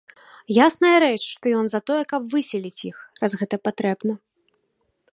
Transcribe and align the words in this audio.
Ясная 0.65 0.93
рэч, 1.03 1.19
што 1.33 1.45
ён 1.59 1.65
за 1.73 1.79
тое, 1.91 1.99
каб 2.13 2.21
выселіць 2.37 2.83
іх, 2.91 2.97
раз 3.23 3.31
гэта 3.43 3.55
патрэбна. 3.67 4.13